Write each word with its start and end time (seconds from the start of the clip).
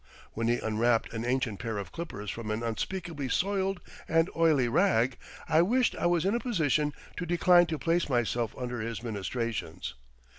When 0.33 0.47
he 0.47 0.57
unwrapped 0.57 1.13
an 1.13 1.23
ancient 1.25 1.59
pair 1.59 1.77
of 1.77 1.91
clippers 1.91 2.31
from 2.31 2.49
an 2.49 2.63
unspeakably 2.63 3.29
soiled 3.29 3.79
and 4.07 4.31
oily 4.35 4.67
rag, 4.67 5.15
I 5.47 5.61
wished 5.61 5.95
I 5.95 6.07
was 6.07 6.25
in 6.25 6.33
a 6.33 6.39
position 6.39 6.91
to 7.17 7.25
decline 7.27 7.67
to 7.67 7.77
place 7.77 8.09
myself 8.09 8.55
under 8.57 8.81
his 8.81 9.03
ministrations. 9.03 9.93